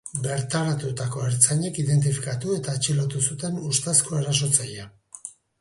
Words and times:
Bertaratutako 0.25 1.25
ertzainek 1.31 1.77
identifikatu 1.83 2.57
eta 2.61 2.75
atxilotu 2.79 3.23
zuten 3.27 3.63
ustezko 3.71 4.21
erasotzailea. 4.25 4.91